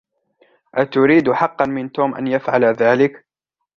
[0.75, 3.25] أتريد حقا من توم أن يفعل ذلك؟